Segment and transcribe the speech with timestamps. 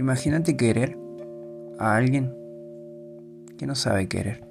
[0.00, 0.96] Imagínate querer
[1.78, 2.34] a alguien
[3.58, 4.42] que no sabe querer.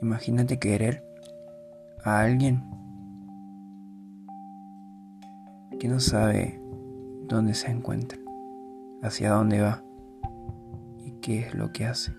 [0.00, 1.04] Imagínate querer
[2.02, 2.64] a alguien
[5.78, 6.58] que no sabe
[7.28, 8.18] dónde se encuentra,
[9.02, 9.84] hacia dónde va
[11.04, 12.10] y qué es lo que hace.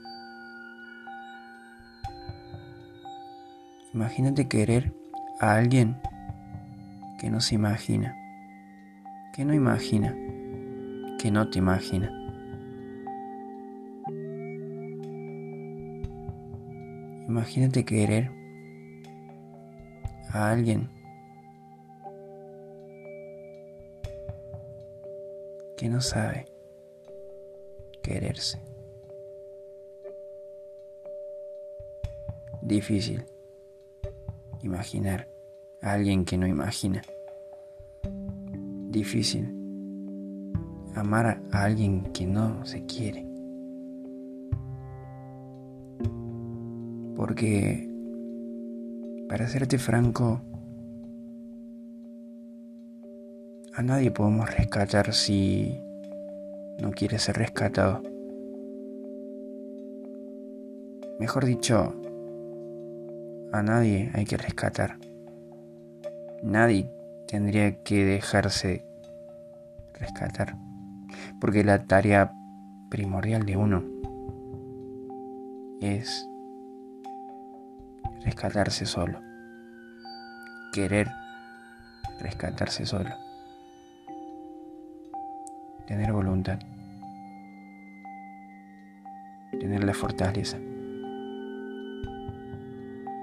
[3.92, 4.94] Imagínate querer
[5.40, 5.98] a alguien
[7.18, 8.16] que no se imagina,
[9.34, 10.16] que no imagina
[11.26, 12.12] que no te imagina.
[17.28, 18.30] Imagínate querer
[20.30, 20.88] a alguien
[25.76, 26.46] que no sabe
[28.04, 28.62] quererse.
[32.62, 33.26] Difícil
[34.62, 35.28] imaginar
[35.82, 37.02] a alguien que no imagina.
[38.92, 39.65] Difícil
[40.96, 43.26] amar a alguien que no se quiere.
[47.16, 47.90] Porque,
[49.30, 50.42] para serte franco,
[53.74, 55.80] a nadie podemos rescatar si
[56.80, 58.02] no quiere ser rescatado.
[61.20, 61.94] Mejor dicho,
[63.52, 64.98] a nadie hay que rescatar.
[66.44, 66.90] Nadie
[67.28, 68.86] tendría que dejarse
[69.94, 70.56] rescatar
[71.40, 72.34] porque la tarea
[72.90, 73.84] primordial de uno
[75.82, 76.28] es
[78.24, 79.20] rescatarse solo,
[80.74, 81.08] querer
[82.20, 83.12] rescatarse solo,
[85.88, 86.60] tener voluntad,
[89.52, 90.58] tener la fortaleza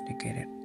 [0.06, 0.61] de querer.